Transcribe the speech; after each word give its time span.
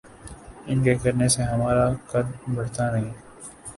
ان 0.65 0.81
کے 0.83 0.95
کرنے 1.03 1.27
سے 1.27 1.43
ہمارا 1.43 1.85
قد 2.11 2.25
بڑھتا 2.55 2.91
نہیں۔ 2.91 3.11